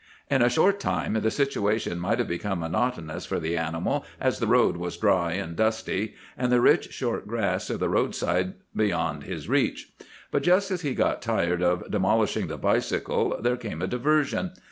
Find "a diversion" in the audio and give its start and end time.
13.83-14.53